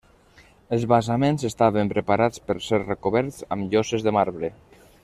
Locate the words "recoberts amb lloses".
2.87-4.09